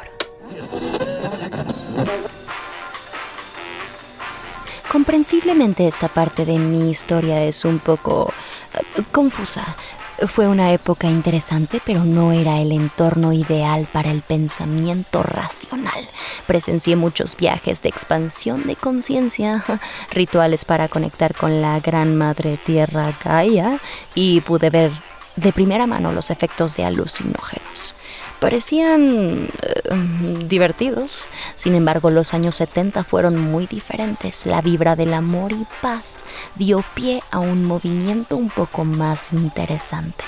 Comprensiblemente 4.91 5.87
esta 5.87 6.13
parte 6.13 6.45
de 6.45 6.59
mi 6.59 6.91
historia 6.91 7.43
es 7.43 7.65
un 7.65 7.79
poco 7.79 8.31
eh, 8.73 9.03
confusa, 9.11 9.75
fue 10.27 10.47
una 10.47 10.71
época 10.71 11.07
interesante, 11.07 11.81
pero 11.85 12.03
no 12.03 12.31
era 12.31 12.59
el 12.59 12.71
entorno 12.71 13.33
ideal 13.33 13.87
para 13.91 14.11
el 14.11 14.21
pensamiento 14.21 15.23
racional. 15.23 16.09
Presencié 16.47 16.95
muchos 16.95 17.35
viajes 17.35 17.81
de 17.81 17.89
expansión 17.89 18.65
de 18.65 18.75
conciencia, 18.75 19.63
rituales 20.11 20.65
para 20.65 20.87
conectar 20.87 21.35
con 21.35 21.61
la 21.61 21.79
gran 21.79 22.15
madre 22.15 22.57
tierra 22.57 23.17
Gaia 23.23 23.81
y 24.13 24.41
pude 24.41 24.69
ver 24.69 24.91
de 25.35 25.51
primera 25.51 25.85
mano 25.85 26.11
los 26.11 26.31
efectos 26.31 26.77
de 26.77 26.85
alucinógenos. 26.85 27.95
Parecían 28.39 29.49
eh, 29.61 30.45
divertidos, 30.47 31.27
sin 31.55 31.75
embargo 31.75 32.09
los 32.09 32.33
años 32.33 32.55
70 32.55 33.03
fueron 33.03 33.39
muy 33.39 33.65
diferentes. 33.65 34.45
La 34.45 34.61
vibra 34.61 34.95
del 34.95 35.13
amor 35.13 35.51
y 35.53 35.65
paz 35.81 36.25
dio 36.55 36.83
pie 36.95 37.23
a 37.31 37.39
un 37.39 37.65
movimiento 37.65 38.35
un 38.35 38.49
poco 38.49 38.83
más 38.83 39.31
interesante. 39.31 40.23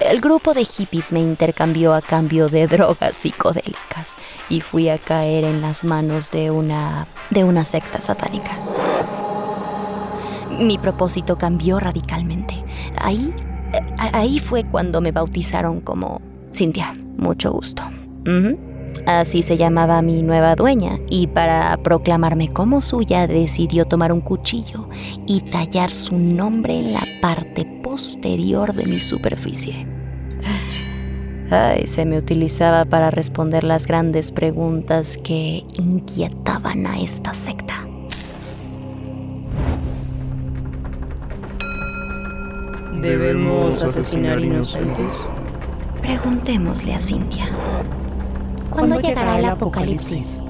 El 0.00 0.20
grupo 0.20 0.54
de 0.54 0.64
hippies 0.64 1.12
me 1.12 1.20
intercambió 1.20 1.94
a 1.94 2.02
cambio 2.02 2.48
de 2.48 2.66
drogas 2.68 3.16
psicodélicas 3.16 4.16
y 4.48 4.60
fui 4.60 4.88
a 4.88 4.98
caer 4.98 5.44
en 5.44 5.60
las 5.60 5.82
manos 5.82 6.30
de 6.30 6.50
una 6.50 7.08
de 7.30 7.42
una 7.42 7.64
secta 7.64 8.00
satánica. 8.00 8.58
Mi 10.58 10.78
propósito 10.78 11.36
cambió 11.36 11.80
radicalmente. 11.80 12.62
Ahí 12.96 13.34
ahí 13.98 14.38
fue 14.38 14.64
cuando 14.64 15.00
me 15.00 15.12
bautizaron 15.12 15.80
como 15.80 16.20
Cintia. 16.52 16.96
Mucho 17.20 17.52
gusto. 17.52 17.82
Así 19.06 19.42
se 19.42 19.56
llamaba 19.56 20.00
mi 20.00 20.22
nueva 20.22 20.56
dueña 20.56 20.98
y 21.08 21.26
para 21.26 21.76
proclamarme 21.82 22.52
como 22.52 22.80
suya 22.80 23.26
decidió 23.26 23.84
tomar 23.84 24.10
un 24.12 24.22
cuchillo 24.22 24.88
y 25.26 25.42
tallar 25.42 25.92
su 25.92 26.18
nombre 26.18 26.78
en 26.78 26.94
la 26.94 27.02
parte 27.20 27.66
posterior 27.82 28.72
de 28.72 28.86
mi 28.86 28.98
superficie. 28.98 29.86
Ay, 31.50 31.86
se 31.86 32.06
me 32.06 32.16
utilizaba 32.16 32.84
para 32.84 33.10
responder 33.10 33.64
las 33.64 33.86
grandes 33.86 34.32
preguntas 34.32 35.18
que 35.18 35.64
inquietaban 35.74 36.86
a 36.86 37.00
esta 37.00 37.34
secta. 37.34 37.86
¿Debemos 43.02 43.82
asesinar 43.82 44.40
inocentes? 44.40 45.28
Preguntémosle 46.02 46.94
a 46.94 47.00
Cintia. 47.00 47.48
¿Cuándo 48.70 48.98
llegará 49.00 49.38
el 49.38 49.44
apocalipsis? 49.44 50.40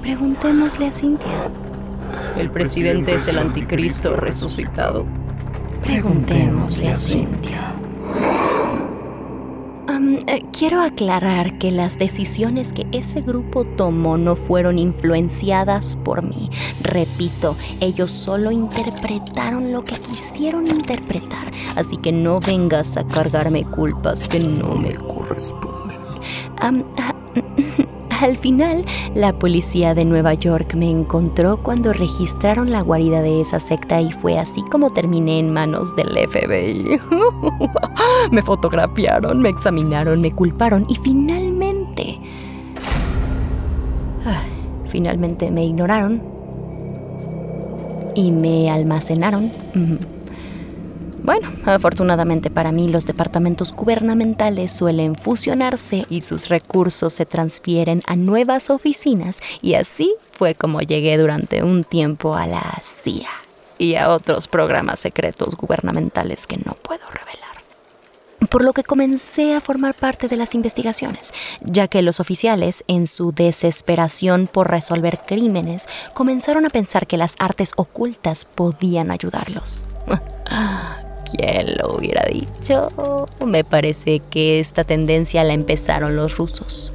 Preguntémosle 0.00 0.88
a 0.88 0.92
Cintia. 0.92 1.50
El 2.36 2.50
presidente 2.50 3.14
es 3.14 3.28
el 3.28 3.38
anticristo 3.38 4.16
resucitado. 4.16 5.06
Preguntémosle 5.82 6.90
a 6.90 6.96
Cintia. 6.96 7.67
Quiero 10.58 10.80
aclarar 10.80 11.56
que 11.58 11.70
las 11.70 11.98
decisiones 11.98 12.72
que 12.72 12.84
ese 12.90 13.20
grupo 13.20 13.64
tomó 13.64 14.18
no 14.18 14.34
fueron 14.34 14.76
influenciadas 14.76 15.96
por 16.04 16.24
mí. 16.24 16.50
Repito, 16.82 17.56
ellos 17.80 18.10
solo 18.10 18.50
interpretaron 18.50 19.70
lo 19.70 19.84
que 19.84 19.94
quisieron 20.00 20.66
interpretar, 20.66 21.52
así 21.76 21.96
que 21.98 22.10
no 22.10 22.40
vengas 22.40 22.96
a 22.96 23.06
cargarme 23.06 23.62
culpas 23.62 24.26
que 24.26 24.40
no 24.40 24.74
me 24.74 24.96
corresponden. 24.96 25.96
Ah, 26.60 26.72
al 28.20 28.36
final, 28.36 28.84
la 29.14 29.38
policía 29.38 29.94
de 29.94 30.04
Nueva 30.04 30.34
York 30.34 30.74
me 30.74 30.90
encontró 30.90 31.62
cuando 31.62 31.92
registraron 31.92 32.70
la 32.70 32.82
guarida 32.82 33.22
de 33.22 33.40
esa 33.40 33.60
secta 33.60 34.00
y 34.00 34.10
fue 34.10 34.38
así 34.38 34.62
como 34.70 34.90
terminé 34.90 35.38
en 35.38 35.52
manos 35.52 35.94
del 35.94 36.08
FBI. 36.28 37.00
me 38.30 38.42
fotografiaron, 38.42 39.40
me 39.40 39.48
examinaron, 39.48 40.20
me 40.20 40.32
culparon 40.32 40.86
y 40.88 40.96
finalmente... 40.96 42.18
finalmente 44.86 45.50
me 45.50 45.64
ignoraron 45.64 46.22
y 48.14 48.32
me 48.32 48.70
almacenaron. 48.70 49.52
Bueno, 51.28 51.52
afortunadamente 51.66 52.48
para 52.48 52.72
mí 52.72 52.88
los 52.88 53.04
departamentos 53.04 53.72
gubernamentales 53.72 54.72
suelen 54.72 55.14
fusionarse 55.14 56.06
y 56.08 56.22
sus 56.22 56.48
recursos 56.48 57.12
se 57.12 57.26
transfieren 57.26 58.00
a 58.06 58.16
nuevas 58.16 58.70
oficinas 58.70 59.42
y 59.60 59.74
así 59.74 60.14
fue 60.32 60.54
como 60.54 60.80
llegué 60.80 61.18
durante 61.18 61.62
un 61.62 61.84
tiempo 61.84 62.34
a 62.34 62.46
la 62.46 62.80
CIA 62.80 63.28
y 63.76 63.96
a 63.96 64.08
otros 64.08 64.48
programas 64.48 65.00
secretos 65.00 65.54
gubernamentales 65.54 66.46
que 66.46 66.56
no 66.56 66.72
puedo 66.80 67.04
revelar. 67.10 67.58
Por 68.48 68.64
lo 68.64 68.72
que 68.72 68.82
comencé 68.82 69.54
a 69.54 69.60
formar 69.60 69.94
parte 69.94 70.28
de 70.28 70.38
las 70.38 70.54
investigaciones, 70.54 71.34
ya 71.60 71.88
que 71.88 72.00
los 72.00 72.20
oficiales, 72.20 72.84
en 72.86 73.06
su 73.06 73.32
desesperación 73.32 74.48
por 74.50 74.70
resolver 74.70 75.20
crímenes, 75.26 75.88
comenzaron 76.14 76.64
a 76.64 76.70
pensar 76.70 77.06
que 77.06 77.18
las 77.18 77.36
artes 77.38 77.72
ocultas 77.76 78.46
podían 78.46 79.10
ayudarlos. 79.10 79.84
¿Quién 81.30 81.76
lo 81.76 81.96
hubiera 81.96 82.24
dicho? 82.26 83.26
Me 83.44 83.64
parece 83.64 84.20
que 84.30 84.60
esta 84.60 84.84
tendencia 84.84 85.44
la 85.44 85.52
empezaron 85.52 86.16
los 86.16 86.36
rusos 86.36 86.92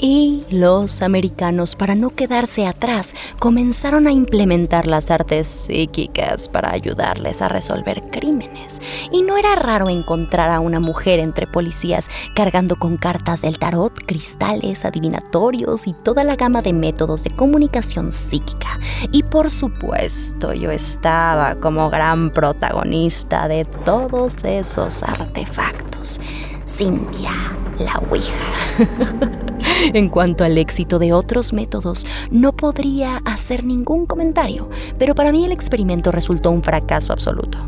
y 0.00 0.44
los 0.50 1.02
americanos, 1.02 1.76
para 1.76 1.94
no 1.94 2.10
quedarse 2.10 2.66
atrás, 2.66 3.14
comenzaron 3.38 4.06
a 4.06 4.12
implementar 4.12 4.86
las 4.86 5.10
artes 5.10 5.46
psíquicas 5.46 6.48
para 6.48 6.72
ayudarles 6.72 7.42
a 7.42 7.48
resolver 7.48 8.02
crímenes. 8.10 8.80
Y 9.12 9.22
no 9.22 9.36
era 9.36 9.54
raro 9.56 9.90
encontrar 9.90 10.50
a 10.50 10.60
una 10.60 10.80
mujer 10.80 11.18
entre 11.18 11.46
policías 11.46 12.08
cargando 12.34 12.76
con 12.76 12.96
cartas 12.96 13.42
del 13.42 13.58
tarot, 13.58 13.92
cristales, 14.06 14.86
adivinatorios 14.86 15.86
y 15.86 15.92
toda 15.92 16.24
la 16.24 16.36
gama 16.36 16.62
de 16.62 16.72
métodos 16.72 17.22
de 17.22 17.30
comunicación 17.30 18.12
psíquica. 18.12 18.80
Y 19.12 19.22
por 19.24 19.50
supuesto, 19.50 20.54
yo 20.54 20.70
estaba 20.70 21.56
como 21.56 21.90
gran 21.90 22.30
protagonista 22.30 23.48
de 23.48 23.66
todos 23.84 24.36
esos 24.44 25.02
artefactos. 25.02 26.20
Cintia, 26.66 27.32
la 27.78 28.00
Ouija. 28.08 28.30
en 29.92 30.08
cuanto 30.08 30.44
al 30.44 30.58
éxito 30.58 30.98
de 30.98 31.12
otros 31.12 31.52
métodos, 31.52 32.06
no 32.30 32.52
podría 32.52 33.18
hacer 33.24 33.64
ningún 33.64 34.06
comentario, 34.06 34.68
pero 34.98 35.14
para 35.14 35.32
mí 35.32 35.44
el 35.44 35.52
experimento 35.52 36.12
resultó 36.12 36.50
un 36.50 36.62
fracaso 36.62 37.12
absoluto. 37.12 37.58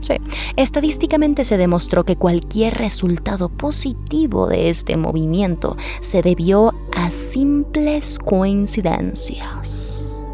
Sí, 0.00 0.14
estadísticamente 0.56 1.44
se 1.44 1.56
demostró 1.56 2.04
que 2.04 2.16
cualquier 2.16 2.74
resultado 2.74 3.48
positivo 3.48 4.46
de 4.46 4.70
este 4.70 4.96
movimiento 4.96 5.76
se 6.00 6.22
debió 6.22 6.72
a 6.96 7.10
simples 7.10 8.18
coincidencias. 8.18 10.26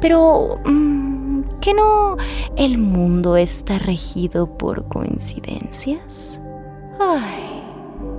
Pero, 0.00 0.58
mm, 0.64 1.42
¿qué 1.60 1.74
no 1.74 2.16
el 2.56 2.78
mundo 2.78 3.36
está 3.36 3.78
regido 3.78 4.56
por 4.56 4.88
coincidencias? 4.88 6.40
Ay, 6.98 7.59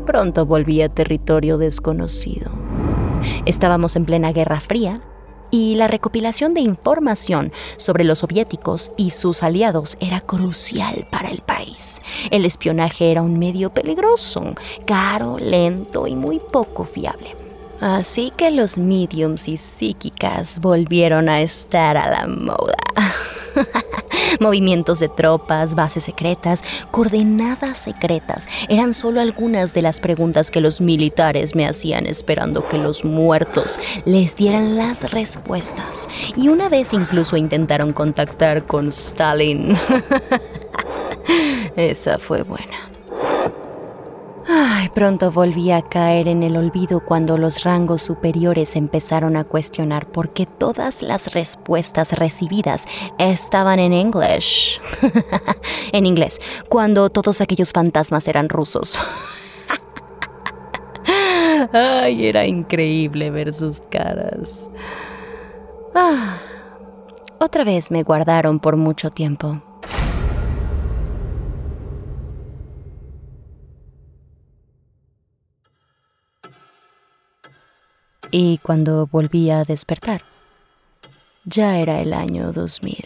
pronto 0.01 0.45
volví 0.45 0.81
a 0.81 0.89
territorio 0.89 1.57
desconocido. 1.57 2.51
Estábamos 3.45 3.95
en 3.95 4.05
plena 4.05 4.31
Guerra 4.31 4.59
Fría 4.59 5.01
y 5.51 5.75
la 5.75 5.87
recopilación 5.87 6.53
de 6.53 6.61
información 6.61 7.51
sobre 7.75 8.03
los 8.03 8.19
soviéticos 8.19 8.91
y 8.97 9.11
sus 9.11 9.43
aliados 9.43 9.97
era 9.99 10.21
crucial 10.21 11.07
para 11.11 11.29
el 11.29 11.41
país. 11.41 12.01
El 12.31 12.45
espionaje 12.45 13.11
era 13.11 13.21
un 13.21 13.37
medio 13.37 13.73
peligroso, 13.73 14.55
caro, 14.85 15.37
lento 15.37 16.07
y 16.07 16.15
muy 16.15 16.39
poco 16.39 16.85
fiable. 16.85 17.35
Así 17.81 18.31
que 18.35 18.51
los 18.51 18.77
mediums 18.77 19.47
y 19.47 19.57
psíquicas 19.57 20.59
volvieron 20.59 21.29
a 21.29 21.41
estar 21.41 21.97
a 21.97 22.09
la 22.09 22.27
moda. 22.27 22.77
Movimientos 24.39 24.99
de 24.99 25.09
tropas, 25.09 25.75
bases 25.75 26.03
secretas, 26.03 26.63
coordenadas 26.91 27.79
secretas 27.79 28.47
eran 28.69 28.93
solo 28.93 29.21
algunas 29.21 29.73
de 29.73 29.81
las 29.81 29.99
preguntas 29.99 30.51
que 30.51 30.61
los 30.61 30.81
militares 30.81 31.55
me 31.55 31.67
hacían 31.67 32.05
esperando 32.05 32.67
que 32.67 32.77
los 32.77 33.03
muertos 33.05 33.79
les 34.05 34.35
dieran 34.35 34.77
las 34.77 35.11
respuestas. 35.11 36.07
Y 36.35 36.47
una 36.47 36.69
vez 36.69 36.93
incluso 36.93 37.37
intentaron 37.37 37.93
contactar 37.93 38.65
con 38.65 38.89
Stalin. 38.89 39.77
Esa 41.75 42.19
fue 42.19 42.43
buena. 42.43 42.91
Pronto 44.93 45.31
volví 45.31 45.71
a 45.71 45.81
caer 45.81 46.27
en 46.27 46.43
el 46.43 46.57
olvido 46.57 46.99
cuando 46.99 47.37
los 47.37 47.63
rangos 47.63 48.01
superiores 48.01 48.75
empezaron 48.75 49.37
a 49.37 49.45
cuestionar 49.45 50.11
por 50.11 50.33
qué 50.33 50.45
todas 50.45 51.01
las 51.01 51.33
respuestas 51.33 52.11
recibidas 52.11 52.85
estaban 53.17 53.79
en 53.79 53.93
inglés. 53.93 54.81
en 55.93 56.05
inglés, 56.05 56.39
cuando 56.67 57.09
todos 57.09 57.39
aquellos 57.39 57.71
fantasmas 57.71 58.27
eran 58.27 58.49
rusos. 58.49 58.99
Ay, 61.71 62.25
era 62.25 62.45
increíble 62.45 63.31
ver 63.31 63.53
sus 63.53 63.79
caras. 63.89 64.69
Ah, 65.95 66.37
otra 67.39 67.63
vez 67.63 67.91
me 67.91 68.03
guardaron 68.03 68.59
por 68.59 68.75
mucho 68.75 69.09
tiempo. 69.09 69.61
Y 78.31 78.57
cuando 78.59 79.07
volví 79.07 79.49
a 79.49 79.63
despertar, 79.63 80.21
ya 81.45 81.77
era 81.77 82.01
el 82.01 82.13
año 82.13 82.53
2000. 82.53 83.05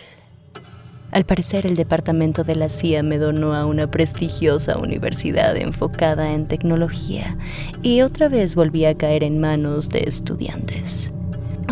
Al 1.11 1.25
parecer 1.25 1.65
el 1.65 1.75
departamento 1.75 2.43
de 2.43 2.55
la 2.55 2.69
CIA 2.69 3.01
me 3.01 3.17
donó 3.17 3.53
a 3.53 3.65
una 3.65 3.89
prestigiosa 3.89 4.77
universidad 4.77 5.55
enfocada 5.55 6.33
en 6.33 6.47
tecnología 6.47 7.37
y 7.81 8.01
otra 8.01 8.27
vez 8.27 8.53
volví 8.53 8.85
a 8.85 8.97
caer 8.97 9.23
en 9.23 9.39
manos 9.39 9.89
de 9.89 10.03
estudiantes. 10.07 11.11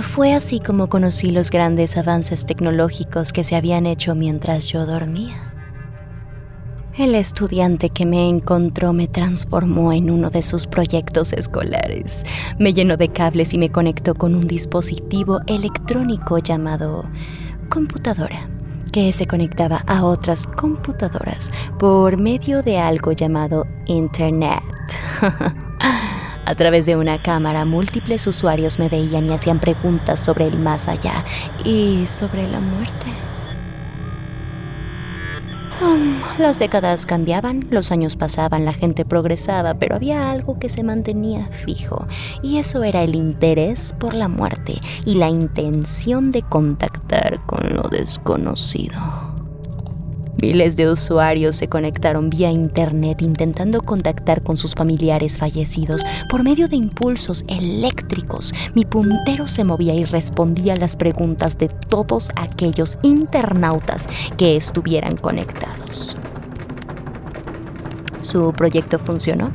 Fue 0.02 0.34
así 0.34 0.60
como 0.60 0.90
conocí 0.90 1.30
los 1.30 1.52
grandes 1.52 1.98
avances 1.98 2.46
tecnológicos 2.46 3.32
que 3.34 3.44
se 3.44 3.56
habían 3.56 3.86
hecho 3.86 4.16
mientras 4.16 4.68
yo 4.70 4.86
dormía. 4.86 5.53
El 6.96 7.16
estudiante 7.16 7.90
que 7.90 8.06
me 8.06 8.30
encontró 8.30 8.94
me 8.94 9.08
transformó 9.08 9.94
en 9.94 10.12
uno 10.12 10.30
de 10.30 10.44
sus 10.44 10.68
proyectos 10.68 11.34
escolares. 11.34 12.24
Me 12.60 12.72
llenó 12.72 12.98
de 12.98 13.10
cables 13.10 13.56
y 13.56 13.58
me 13.58 13.72
conectó 13.72 14.14
con 14.14 14.36
un 14.36 14.48
dispositivo 14.48 15.40
electrónico 15.48 16.38
llamado 16.38 17.10
computadora, 17.68 18.48
que 18.92 19.12
se 19.12 19.26
conectaba 19.26 19.84
a 19.88 20.06
otras 20.06 20.46
computadoras 20.46 21.52
por 21.80 22.18
medio 22.18 22.62
de 22.62 22.78
algo 22.78 23.12
llamado 23.12 23.66
Internet. 23.88 24.62
a 26.46 26.56
través 26.56 26.86
de 26.86 26.96
una 26.96 27.24
cámara, 27.24 27.66
múltiples 27.66 28.28
usuarios 28.28 28.78
me 28.78 28.88
veían 28.88 29.26
y 29.26 29.34
hacían 29.34 29.60
preguntas 29.60 30.20
sobre 30.20 30.46
el 30.46 30.60
más 30.60 30.88
allá 30.88 31.26
y 31.66 32.06
sobre 32.06 32.46
la 32.46 32.60
muerte. 32.60 33.08
Um, 35.82 36.20
las 36.38 36.60
décadas 36.60 37.06
cambiaban, 37.06 37.68
los 37.70 37.92
años 37.92 38.16
pasaban, 38.16 38.66
la 38.66 38.74
gente 38.74 39.06
progresaba, 39.06 39.74
pero 39.76 39.96
había 39.96 40.30
algo 40.30 40.60
que 40.60 40.70
se 40.70 40.84
mantenía 40.84 41.50
fijo, 41.66 42.08
y 42.42 42.58
eso 42.58 42.84
era 42.84 43.04
el 43.04 43.16
interés 43.16 43.94
por 44.00 44.14
la 44.14 44.28
muerte 44.28 44.80
y 45.06 45.16
la 45.16 45.30
intención 45.30 46.32
de 46.32 46.44
contactar 46.44 47.46
con 47.46 47.74
lo 47.74 47.90
desconocido. 47.90 49.23
Miles 50.44 50.76
de 50.76 50.92
usuarios 50.92 51.56
se 51.56 51.70
conectaron 51.70 52.30
vía 52.30 52.52
Internet 52.52 53.22
intentando 53.22 53.80
contactar 53.80 54.44
con 54.44 54.58
sus 54.58 54.76
familiares 54.76 55.38
fallecidos 55.38 56.04
por 56.30 56.44
medio 56.44 56.68
de 56.68 56.76
impulsos 56.76 57.46
eléctricos. 57.48 58.54
Mi 58.76 58.84
puntero 58.84 59.48
se 59.48 59.64
movía 59.64 59.94
y 59.94 60.04
respondía 60.04 60.74
a 60.74 60.76
las 60.76 60.98
preguntas 60.98 61.58
de 61.58 61.70
todos 61.70 62.30
aquellos 62.36 62.98
internautas 63.04 64.10
que 64.36 64.58
estuvieran 64.58 65.16
conectados. 65.16 66.18
Su 68.20 68.52
proyecto 68.52 69.00
funcionó. 69.00 69.54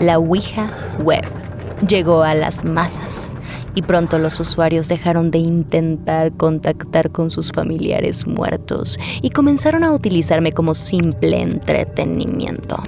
La 0.00 0.18
Ouija 0.18 0.96
Web 0.98 1.41
llegó 1.86 2.22
a 2.22 2.34
las 2.34 2.64
masas 2.64 3.34
y 3.74 3.82
pronto 3.82 4.18
los 4.18 4.38
usuarios 4.40 4.88
dejaron 4.88 5.30
de 5.30 5.38
intentar 5.38 6.32
contactar 6.32 7.10
con 7.10 7.30
sus 7.30 7.52
familiares 7.52 8.26
muertos 8.26 8.98
y 9.20 9.30
comenzaron 9.30 9.84
a 9.84 9.92
utilizarme 9.92 10.52
como 10.52 10.74
simple 10.74 11.42
entretenimiento. 11.42 12.82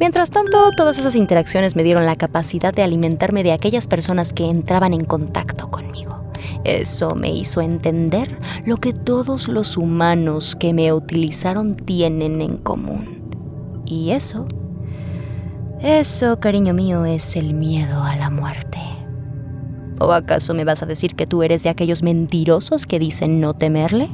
Mientras 0.00 0.30
tanto, 0.30 0.70
todas 0.76 0.98
esas 0.98 1.14
interacciones 1.14 1.76
me 1.76 1.84
dieron 1.84 2.06
la 2.06 2.16
capacidad 2.16 2.74
de 2.74 2.82
alimentarme 2.82 3.44
de 3.44 3.52
aquellas 3.52 3.86
personas 3.86 4.32
que 4.32 4.48
entraban 4.48 4.94
en 4.94 5.04
contacto 5.04 5.70
conmigo. 5.70 6.24
Eso 6.64 7.14
me 7.14 7.32
hizo 7.32 7.60
entender 7.60 8.38
lo 8.64 8.78
que 8.78 8.92
todos 8.92 9.48
los 9.48 9.76
humanos 9.76 10.56
que 10.56 10.72
me 10.72 10.92
utilizaron 10.92 11.76
tienen 11.76 12.40
en 12.40 12.56
común. 12.56 13.22
Y 13.86 14.10
eso, 14.10 14.46
eso, 15.82 16.38
cariño 16.38 16.74
mío, 16.74 17.04
es 17.04 17.34
el 17.36 17.54
miedo 17.54 18.02
a 18.02 18.14
la 18.14 18.30
muerte. 18.30 18.78
¿O 20.00 20.12
acaso 20.12 20.54
me 20.54 20.64
vas 20.64 20.82
a 20.82 20.86
decir 20.86 21.16
que 21.16 21.26
tú 21.26 21.42
eres 21.42 21.64
de 21.64 21.70
aquellos 21.70 22.02
mentirosos 22.02 22.86
que 22.86 22.98
dicen 22.98 23.40
no 23.40 23.54
temerle? 23.54 24.08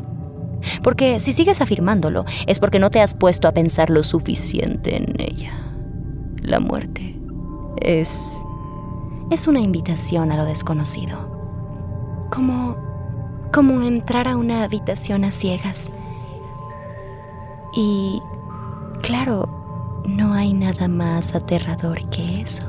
Porque 0.82 1.20
si 1.20 1.32
sigues 1.32 1.60
afirmándolo, 1.60 2.24
es 2.46 2.58
porque 2.58 2.78
no 2.78 2.90
te 2.90 3.00
has 3.00 3.14
puesto 3.14 3.48
a 3.48 3.52
pensar 3.52 3.90
lo 3.90 4.02
suficiente 4.02 4.96
en 4.96 5.14
ella. 5.20 5.52
La 6.42 6.58
muerte 6.58 7.18
es. 7.80 8.42
es 9.30 9.46
una 9.46 9.60
invitación 9.60 10.32
a 10.32 10.36
lo 10.36 10.44
desconocido. 10.44 12.26
Como. 12.30 12.76
como 13.52 13.82
entrar 13.82 14.26
a 14.26 14.36
una 14.36 14.64
habitación 14.64 15.24
a 15.24 15.32
ciegas. 15.32 15.92
Y. 17.76 18.20
claro, 19.02 19.57
no 20.06 20.34
hay 20.34 20.52
nada 20.52 20.88
más 20.88 21.34
aterrador 21.34 22.08
que 22.10 22.40
eso. 22.40 22.64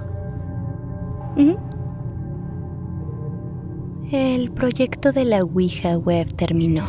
El 4.12 4.52
proyecto 4.52 5.12
de 5.12 5.24
la 5.24 5.44
Ouija 5.44 5.98
Web 5.98 6.34
terminó. 6.36 6.84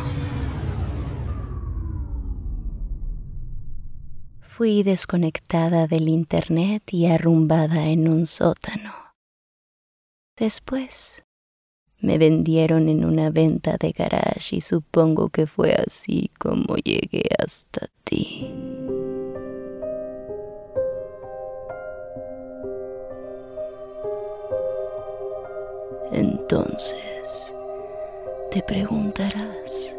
Fui 4.41 4.83
desconectada 4.83 5.87
del 5.87 6.09
Internet 6.09 6.83
y 6.91 7.05
arrumbada 7.05 7.87
en 7.87 8.07
un 8.07 8.25
sótano. 8.25 8.93
Después 10.35 11.23
me 11.99 12.17
vendieron 12.17 12.89
en 12.89 13.05
una 13.05 13.29
venta 13.29 13.77
de 13.79 13.91
garage 13.91 14.55
y 14.55 14.61
supongo 14.61 15.29
que 15.29 15.45
fue 15.45 15.73
así 15.73 16.31
como 16.39 16.75
llegué 16.77 17.29
hasta 17.37 17.87
ti. 18.03 18.90
Entonces, 26.11 27.55
te 28.51 28.61
preguntarás 28.63 29.95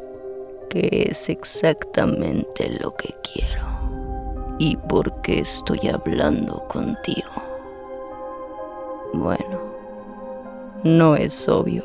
qué 0.68 1.06
es 1.08 1.30
exactamente 1.30 2.68
lo 2.80 2.94
que 2.94 3.14
quiero 3.22 3.64
y 4.58 4.76
por 4.76 5.22
qué 5.22 5.40
estoy 5.40 5.88
hablando 5.88 6.68
contigo. 6.68 7.30
Bueno, 9.14 9.60
no 10.84 11.16
es 11.16 11.48
obvio. 11.48 11.84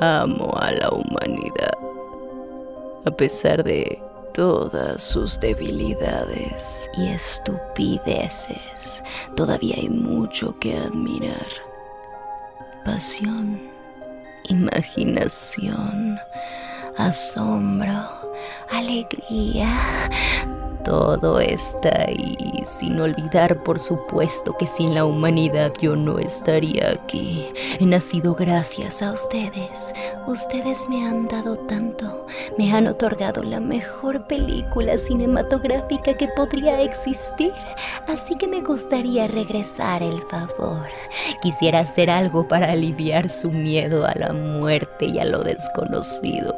Amo 0.00 0.50
a 0.56 0.72
la 0.72 0.88
humanidad, 0.88 1.76
a 3.04 3.10
pesar 3.10 3.62
de 3.62 4.02
todas 4.32 5.02
sus 5.02 5.38
debilidades 5.38 6.88
y 6.96 7.08
estupideces. 7.08 9.04
Todavía 9.36 9.76
hay 9.76 9.90
mucho 9.90 10.58
que 10.58 10.78
admirar 10.78 11.69
pasión, 12.84 13.60
imaginación, 14.48 16.18
asombro, 16.96 18.32
alegría, 18.70 19.68
todo 20.84 21.40
está 21.40 22.06
ahí, 22.06 22.36
sin 22.64 23.00
olvidar 23.00 23.62
por 23.62 23.78
supuesto 23.78 24.56
que 24.58 24.66
sin 24.66 24.94
la 24.94 25.04
humanidad 25.04 25.72
yo 25.80 25.96
no 25.96 26.18
estaría 26.18 26.90
aquí. 26.90 27.46
He 27.78 27.86
nacido 27.86 28.34
gracias 28.34 29.02
a 29.02 29.12
ustedes. 29.12 29.94
Ustedes 30.26 30.88
me 30.88 31.06
han 31.06 31.28
dado 31.28 31.56
tanto. 31.56 32.26
Me 32.58 32.72
han 32.72 32.86
otorgado 32.86 33.42
la 33.42 33.60
mejor 33.60 34.26
película 34.26 34.98
cinematográfica 34.98 36.14
que 36.14 36.28
podría 36.28 36.80
existir. 36.82 37.52
Así 38.08 38.36
que 38.36 38.46
me 38.46 38.60
gustaría 38.60 39.26
regresar 39.26 40.02
el 40.02 40.22
favor. 40.22 40.88
Quisiera 41.42 41.80
hacer 41.80 42.10
algo 42.10 42.46
para 42.46 42.72
aliviar 42.72 43.28
su 43.28 43.50
miedo 43.50 44.06
a 44.06 44.14
la 44.14 44.32
muerte 44.32 45.06
y 45.06 45.18
a 45.18 45.24
lo 45.24 45.42
desconocido. 45.42 46.54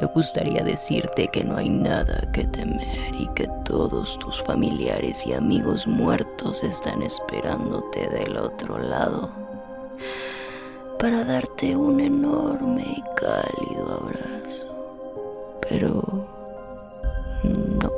Me 0.00 0.06
gustaría 0.08 0.62
decirte 0.62 1.28
que 1.28 1.44
no 1.44 1.56
hay 1.56 1.68
nada 1.68 2.20
que 2.32 2.44
temer 2.44 3.14
y 3.14 3.28
que 3.34 3.48
todos 3.64 4.18
tus 4.18 4.42
familiares 4.42 5.26
y 5.26 5.32
amigos 5.32 5.86
muertos 5.86 6.62
están 6.62 7.02
esperándote 7.02 8.08
del 8.08 8.36
otro 8.36 8.78
lado 8.78 9.30
para 10.98 11.24
darte 11.24 11.74
un 11.74 12.00
enorme 12.00 12.82
y 12.82 13.02
cálido 13.16 14.00
abrazo. 14.02 14.68
Pero 15.68 16.26
no, 17.42 17.90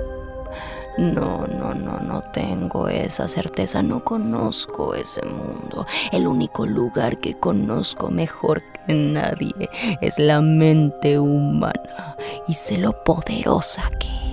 no, 0.98 1.46
no, 1.46 1.74
no, 1.74 2.00
no 2.00 2.22
tengo 2.32 2.88
esa 2.88 3.28
certeza, 3.28 3.82
no 3.82 4.02
conozco 4.02 4.94
ese 4.94 5.22
mundo. 5.26 5.86
El 6.12 6.26
único 6.26 6.64
lugar 6.64 7.18
que 7.18 7.38
conozco 7.38 8.10
mejor 8.10 8.62
que 8.86 8.94
nadie 8.94 9.68
es 10.00 10.18
la 10.18 10.40
mente 10.40 11.18
humana 11.18 12.16
y 12.48 12.54
sé 12.54 12.78
lo 12.78 13.04
poderosa 13.04 13.90
que 13.98 14.25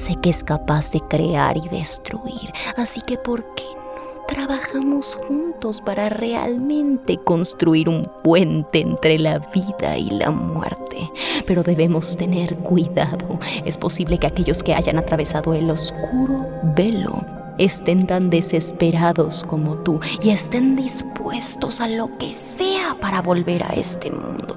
Sé 0.00 0.16
que 0.16 0.30
es 0.30 0.42
capaz 0.42 0.92
de 0.92 1.00
crear 1.00 1.58
y 1.58 1.68
destruir. 1.68 2.50
Así 2.78 3.02
que 3.02 3.18
¿por 3.18 3.54
qué 3.54 3.64
no 3.74 4.24
trabajamos 4.26 5.14
juntos 5.14 5.82
para 5.82 6.08
realmente 6.08 7.18
construir 7.18 7.86
un 7.86 8.10
puente 8.24 8.80
entre 8.80 9.18
la 9.18 9.40
vida 9.40 9.98
y 9.98 10.08
la 10.08 10.30
muerte? 10.30 11.10
Pero 11.46 11.62
debemos 11.62 12.16
tener 12.16 12.56
cuidado. 12.60 13.38
Es 13.66 13.76
posible 13.76 14.16
que 14.16 14.26
aquellos 14.26 14.62
que 14.62 14.72
hayan 14.72 14.98
atravesado 14.98 15.52
el 15.52 15.68
oscuro 15.68 16.46
velo 16.74 17.22
estén 17.58 18.06
tan 18.06 18.30
desesperados 18.30 19.44
como 19.44 19.76
tú 19.80 20.00
y 20.22 20.30
estén 20.30 20.76
dispuestos 20.76 21.82
a 21.82 21.88
lo 21.88 22.16
que 22.16 22.32
sea 22.32 22.96
para 22.98 23.20
volver 23.20 23.64
a 23.64 23.74
este 23.74 24.10
mundo. 24.10 24.56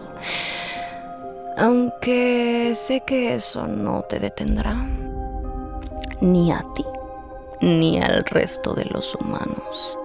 Aunque 1.57 2.71
sé 2.75 3.01
que 3.05 3.35
eso 3.35 3.67
no 3.67 4.03
te 4.03 4.19
detendrá 4.19 4.87
ni 6.23 6.51
a 6.51 6.65
ti 6.73 6.85
ni 7.61 7.99
al 7.99 8.25
resto 8.25 8.73
de 8.73 8.85
los 8.85 9.15
humanos. 9.15 9.97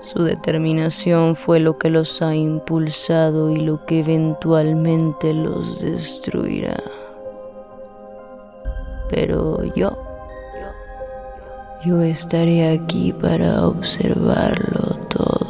Su 0.00 0.22
determinación 0.22 1.34
fue 1.34 1.58
lo 1.58 1.76
que 1.76 1.90
los 1.90 2.22
ha 2.22 2.34
impulsado 2.34 3.50
y 3.50 3.60
lo 3.60 3.84
que 3.84 4.00
eventualmente 4.00 5.34
los 5.34 5.80
destruirá. 5.80 6.76
pero 9.10 9.64
yo, 9.74 9.96
yo 11.84 12.02
estaré 12.02 12.68
aquí 12.68 13.12
para 13.12 13.66
observarlo 13.66 14.98
todo 15.08 15.48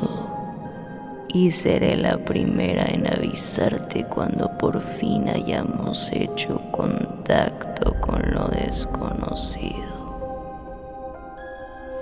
y 1.29 1.51
seré 1.51 1.97
la 1.97 2.17
primera 2.19 2.85
en 2.87 3.07
avisarte 3.07 4.05
cuando 4.05 4.49
por 4.59 4.81
fin 4.81 5.29
hayamos 5.29 6.11
hecho 6.13 6.61
contacto 6.71 7.95
con 8.01 8.23
lo 8.31 8.47
desconocido. 8.49 9.08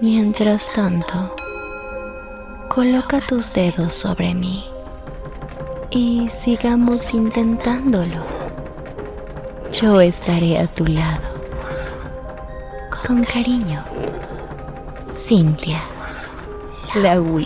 Mientras 0.00 0.70
tanto, 0.72 1.34
coloca 2.68 3.20
tus 3.20 3.54
dedos 3.54 3.94
sobre 3.94 4.34
mí 4.34 4.66
y 5.90 6.28
sigamos 6.28 7.14
intentándolo. 7.14 8.22
Yo 9.72 10.00
estaré 10.02 10.58
a 10.58 10.66
tu 10.66 10.86
lado. 10.86 11.22
Con 13.06 13.24
cariño, 13.24 13.82
Cintia, 15.16 15.80
la 16.94 17.18
Ouija. 17.18 17.45